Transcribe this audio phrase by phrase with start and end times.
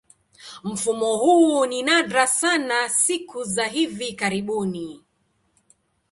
[0.63, 5.03] Mfumo huu ni nadra sana siku za hivi karibuni.